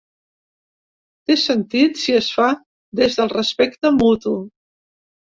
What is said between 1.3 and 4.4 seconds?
Té sentit si es fa des del respecte mutu.